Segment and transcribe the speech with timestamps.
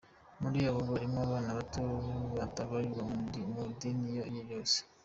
[0.41, 1.83] Muri abo harimo abana bato
[2.37, 3.17] batabarirwaga
[3.51, 4.77] mu idini iyo ariyo yose.